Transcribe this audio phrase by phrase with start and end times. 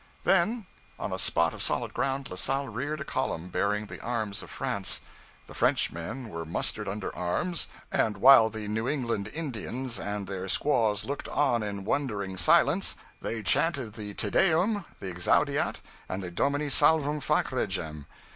[0.23, 0.65] Then,
[0.97, 4.49] on a spot of solid ground, La Salle reared a column 'bearing the arms of
[4.49, 5.01] France;
[5.45, 11.05] the Frenchmen were mustered under arms; and while the New England Indians and their squaws
[11.05, 16.71] looked on in wondering silence, they chanted the Te Deum, The Exaudiat, and the Domine
[16.71, 18.07] Salvum Fac Regem.'